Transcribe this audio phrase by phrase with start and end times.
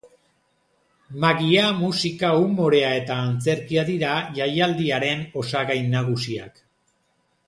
[1.25, 6.59] Magia, musika, umorea eta antzerkia dira jaialdiaren osagai nagusiak.